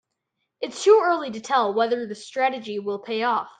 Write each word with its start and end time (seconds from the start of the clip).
It's 0.61 0.83
too 0.83 0.99
early 1.03 1.29
to 1.29 1.39
tell 1.39 1.75
whether 1.75 2.07
the 2.07 2.15
strategy 2.15 2.79
will 2.79 2.97
pay 2.99 3.21
off. 3.21 3.49